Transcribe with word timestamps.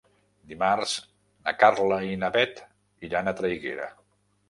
Dimarts 0.53 0.93
na 1.49 1.53
Carla 1.65 2.01
i 2.09 2.19
na 2.25 2.33
Bet 2.39 2.65
iran 3.11 3.33
a 3.35 3.39
Traiguera. 3.43 3.93